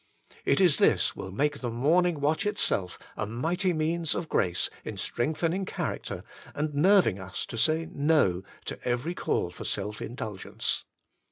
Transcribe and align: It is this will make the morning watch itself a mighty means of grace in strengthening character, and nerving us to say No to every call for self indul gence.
It 0.45 0.59
is 0.59 0.77
this 0.79 1.15
will 1.15 1.31
make 1.31 1.59
the 1.59 1.69
morning 1.69 2.19
watch 2.19 2.47
itself 2.47 2.97
a 3.15 3.27
mighty 3.27 3.71
means 3.71 4.15
of 4.15 4.29
grace 4.29 4.67
in 4.83 4.97
strengthening 4.97 5.63
character, 5.63 6.23
and 6.55 6.73
nerving 6.73 7.19
us 7.19 7.45
to 7.45 7.55
say 7.55 7.87
No 7.93 8.41
to 8.65 8.83
every 8.83 9.13
call 9.13 9.51
for 9.51 9.63
self 9.63 9.99
indul 9.99 10.39
gence. 10.39 10.85